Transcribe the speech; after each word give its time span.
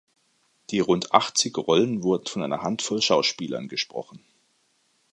Die 0.71 0.79
rund 0.79 1.13
achtzig 1.13 1.55
Rollen 1.59 2.01
wurden 2.01 2.25
von 2.25 2.41
einer 2.41 2.63
Handvoll 2.63 3.03
Schauspielern 3.03 3.67
gesprochen. 3.67 4.25